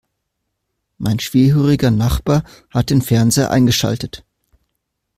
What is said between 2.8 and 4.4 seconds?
den Fernseher eingeschaltet.